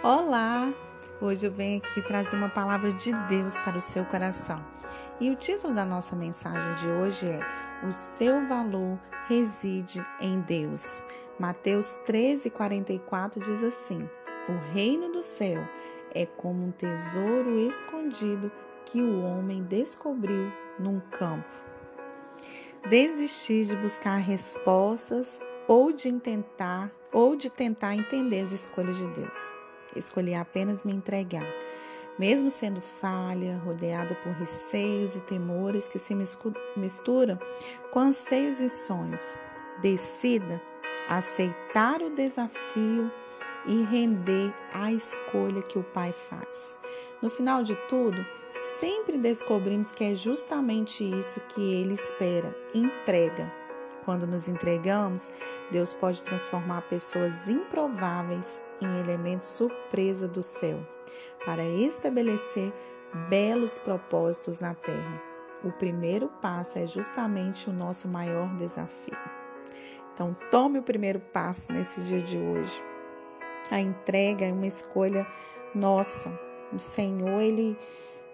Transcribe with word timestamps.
Olá! 0.00 0.72
Hoje 1.20 1.48
eu 1.48 1.50
venho 1.50 1.78
aqui 1.78 2.00
trazer 2.00 2.36
uma 2.36 2.48
palavra 2.48 2.92
de 2.92 3.12
Deus 3.26 3.58
para 3.58 3.76
o 3.76 3.80
seu 3.80 4.04
coração. 4.04 4.64
E 5.18 5.28
o 5.28 5.34
título 5.34 5.74
da 5.74 5.84
nossa 5.84 6.14
mensagem 6.14 6.72
de 6.76 6.86
hoje 6.86 7.26
é 7.26 7.40
O 7.84 7.90
seu 7.90 8.46
valor 8.46 8.96
reside 9.26 10.06
em 10.20 10.40
Deus. 10.42 11.04
Mateus 11.36 11.98
13, 12.06 12.48
44 12.48 13.40
diz 13.40 13.60
assim: 13.64 14.08
O 14.48 14.72
reino 14.72 15.10
do 15.10 15.20
céu 15.20 15.68
é 16.14 16.24
como 16.24 16.64
um 16.64 16.70
tesouro 16.70 17.58
escondido 17.58 18.52
que 18.84 19.02
o 19.02 19.24
homem 19.24 19.64
descobriu 19.64 20.52
num 20.78 21.00
campo. 21.10 21.50
Desistir 22.88 23.64
de 23.64 23.74
buscar 23.74 24.18
respostas 24.18 25.40
ou 25.66 25.92
de 25.92 26.12
tentar 26.20 26.88
ou 27.12 27.34
de 27.34 27.50
tentar 27.50 27.96
entender 27.96 28.42
as 28.42 28.52
escolhas 28.52 28.96
de 28.96 29.06
Deus. 29.08 29.57
Escolhi 29.98 30.34
apenas 30.34 30.84
me 30.84 30.92
entregar, 30.92 31.46
mesmo 32.18 32.50
sendo 32.50 32.80
falha, 32.80 33.58
rodeada 33.64 34.14
por 34.16 34.32
receios 34.32 35.16
e 35.16 35.20
temores 35.20 35.88
que 35.88 35.98
se 35.98 36.14
misturam 36.14 37.38
com 37.90 38.00
anseios 38.00 38.60
e 38.60 38.68
sonhos. 38.68 39.36
Decida 39.80 40.60
aceitar 41.08 42.02
o 42.02 42.10
desafio 42.10 43.10
e 43.66 43.82
render 43.84 44.52
a 44.72 44.92
escolha 44.92 45.62
que 45.62 45.78
o 45.78 45.84
Pai 45.84 46.12
faz. 46.12 46.80
No 47.22 47.30
final 47.30 47.62
de 47.62 47.76
tudo, 47.88 48.24
sempre 48.78 49.18
descobrimos 49.18 49.92
que 49.92 50.04
é 50.04 50.14
justamente 50.14 51.04
isso 51.04 51.40
que 51.48 51.60
Ele 51.60 51.94
espera: 51.94 52.54
entrega. 52.74 53.52
Quando 54.08 54.26
nos 54.26 54.48
entregamos, 54.48 55.30
Deus 55.70 55.92
pode 55.92 56.22
transformar 56.22 56.80
pessoas 56.88 57.46
improváveis 57.46 58.58
em 58.80 59.00
elementos 59.00 59.48
surpresa 59.48 60.26
do 60.26 60.40
céu, 60.40 60.80
para 61.44 61.62
estabelecer 61.62 62.72
belos 63.28 63.76
propósitos 63.76 64.60
na 64.60 64.72
terra. 64.72 65.22
O 65.62 65.70
primeiro 65.70 66.26
passo 66.40 66.78
é 66.78 66.86
justamente 66.86 67.68
o 67.68 67.72
nosso 67.74 68.08
maior 68.08 68.48
desafio. 68.56 69.18
Então, 70.14 70.34
tome 70.50 70.78
o 70.78 70.82
primeiro 70.82 71.20
passo 71.20 71.70
nesse 71.70 72.00
dia 72.00 72.22
de 72.22 72.38
hoje. 72.38 72.82
A 73.70 73.78
entrega 73.78 74.46
é 74.46 74.52
uma 74.54 74.66
escolha 74.66 75.26
nossa. 75.74 76.32
O 76.72 76.78
Senhor, 76.78 77.42
Ele 77.42 77.78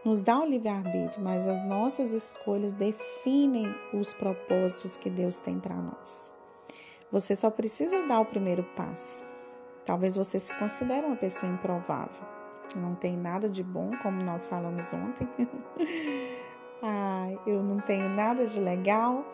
nos 0.04 0.22
dá 0.22 0.38
o 0.38 0.44
livre-arbítrio, 0.44 1.22
mas 1.22 1.46
as 1.46 1.64
nossas 1.64 2.12
escolhas 2.12 2.74
definem 2.74 3.74
os 3.92 4.12
propósitos 4.12 4.96
que 4.96 5.08
Deus 5.08 5.36
tem 5.36 5.58
para 5.58 5.74
nós. 5.74 6.32
Você 7.10 7.34
só 7.34 7.50
precisa 7.50 8.06
dar 8.06 8.20
o 8.20 8.26
primeiro 8.26 8.62
passo. 8.76 9.24
Talvez 9.86 10.16
você 10.16 10.38
se 10.38 10.52
considere 10.58 11.06
uma 11.06 11.16
pessoa 11.16 11.50
improvável. 11.50 12.34
Não 12.76 12.94
tem 12.94 13.16
nada 13.16 13.48
de 13.48 13.62
bom, 13.62 13.92
como 14.02 14.22
nós 14.22 14.46
falamos 14.46 14.92
ontem. 14.92 15.28
ah, 16.82 17.28
eu 17.46 17.62
não 17.62 17.80
tenho 17.80 18.08
nada 18.10 18.46
de 18.46 18.60
legal, 18.60 19.24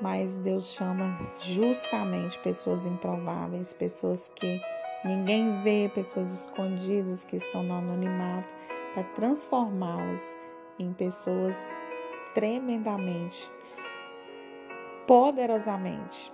mas 0.00 0.38
Deus 0.38 0.68
chama 0.68 1.18
justamente 1.38 2.38
pessoas 2.38 2.86
improváveis, 2.86 3.74
pessoas 3.74 4.28
que 4.28 4.60
ninguém 5.04 5.62
vê, 5.62 5.90
pessoas 5.94 6.32
escondidas 6.32 7.24
que 7.24 7.36
estão 7.36 7.62
no 7.62 7.74
anonimato 7.74 8.54
para 8.94 9.02
transformá-las 9.02 10.36
em 10.78 10.92
pessoas 10.92 11.56
tremendamente, 12.34 13.50
poderosamente 15.06 16.32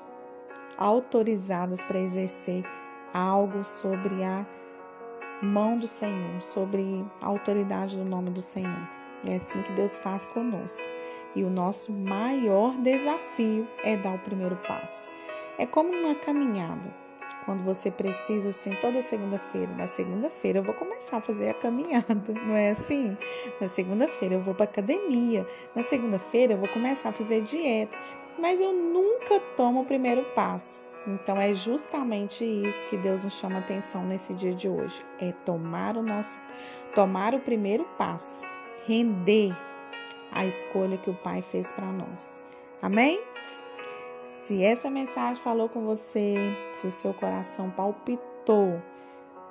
autorizadas 0.78 1.83
para 1.83 1.98
exercer 1.98 2.64
algo 3.12 3.64
sobre 3.64 4.22
a 4.22 4.47
mão 5.42 5.78
do 5.78 5.86
Senhor, 5.86 6.41
sobre 6.41 7.05
a 7.20 7.27
autoridade 7.27 7.97
do 7.97 8.05
nome 8.05 8.31
do 8.31 8.41
Senhor. 8.41 8.88
É 9.25 9.36
assim 9.36 9.62
que 9.62 9.72
Deus 9.72 9.98
faz 9.98 10.28
conosco. 10.28 10.86
E 11.34 11.44
o 11.44 11.50
nosso 11.50 11.92
maior 11.92 12.75
desafio 12.78 13.69
é 13.84 13.97
dar 13.97 14.15
o 14.15 14.19
primeiro 14.19 14.56
passo. 14.56 15.12
É 15.59 15.66
como 15.66 15.91
uma 15.91 16.15
caminhada 16.15 16.93
quando 17.45 17.65
você 17.65 17.91
precisa, 17.91 18.51
assim, 18.51 18.73
toda 18.81 19.03
segunda-feira. 19.03 19.73
Na 19.77 19.87
segunda-feira 19.87 20.59
eu 20.59 20.62
vou 20.62 20.75
começar 20.75 21.19
a 21.19 21.21
fazer 21.21 21.51
a 21.51 21.55
caminhada, 21.55 22.15
não 22.47 22.56
é 22.56 22.71
assim? 22.71 23.17
Na 23.61 23.69
segunda-feira 23.69 24.34
eu 24.37 24.41
vou 24.41 24.55
para 24.55 24.65
academia. 24.65 25.47
Na 25.75 25.83
segunda-feira 25.83 26.55
eu 26.55 26.59
vou 26.59 26.69
começar 26.69 27.11
a 27.11 27.12
fazer 27.12 27.43
dieta. 27.43 27.97
Mas 28.39 28.61
eu 28.61 28.73
nunca 28.73 29.41
tomo 29.56 29.83
o 29.83 29.84
primeiro 29.84 30.25
passo. 30.34 30.83
Então 31.06 31.41
é 31.41 31.55
justamente 31.55 32.45
isso 32.45 32.87
que 32.89 32.97
Deus 32.97 33.25
nos 33.25 33.34
chama 33.34 33.59
atenção 33.59 34.05
nesse 34.05 34.34
dia 34.34 34.55
de 34.55 34.69
hoje, 34.69 35.03
é 35.19 35.33
tomar 35.33 35.97
o 35.97 36.03
nosso 36.03 36.39
tomar 36.95 37.34
o 37.34 37.41
primeiro 37.41 37.84
passo, 37.97 38.45
render 38.87 39.56
a 40.33 40.45
escolha 40.45 40.97
que 40.97 41.11
o 41.11 41.15
Pai 41.15 41.43
fez 41.43 41.73
para 41.73 41.87
nós. 41.87 42.39
Amém? 42.83 43.21
Se 44.41 44.65
essa 44.65 44.89
mensagem 44.89 45.43
falou 45.43 45.69
com 45.69 45.84
você, 45.84 46.34
se 46.73 46.87
o 46.87 46.91
seu 46.91 47.12
coração 47.12 47.71
palpitou, 47.71 48.81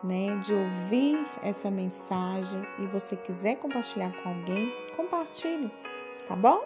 né, 0.03 0.35
de 0.43 0.51
ouvir 0.51 1.27
essa 1.43 1.69
mensagem 1.69 2.65
e 2.79 2.87
você 2.87 3.15
quiser 3.15 3.57
compartilhar 3.57 4.11
com 4.23 4.29
alguém, 4.29 4.73
compartilhe, 4.97 5.71
tá 6.27 6.35
bom? 6.35 6.63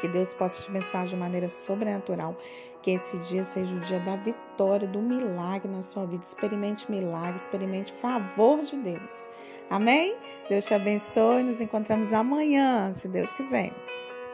Que 0.00 0.08
Deus 0.08 0.32
possa 0.32 0.62
te 0.62 0.70
abençoar 0.70 1.06
de 1.06 1.16
maneira 1.16 1.48
sobrenatural. 1.48 2.34
Que 2.80 2.92
esse 2.92 3.18
dia 3.18 3.44
seja 3.44 3.74
o 3.74 3.80
dia 3.80 3.98
da 4.00 4.16
vitória, 4.16 4.88
do 4.88 5.00
milagre 5.00 5.68
na 5.68 5.82
sua 5.82 6.06
vida. 6.06 6.24
Experimente 6.24 6.90
milagre, 6.90 7.36
experimente 7.36 7.92
favor 7.92 8.60
de 8.60 8.76
Deus. 8.76 9.28
Amém? 9.68 10.16
Deus 10.48 10.64
te 10.64 10.72
abençoe. 10.72 11.42
Nos 11.42 11.60
encontramos 11.60 12.12
amanhã, 12.12 12.92
se 12.92 13.08
Deus 13.08 13.32
quiser. 13.32 13.87